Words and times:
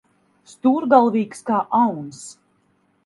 Stūrgalvīgs 0.53 1.45
kā 1.51 1.59
auns. 1.83 2.25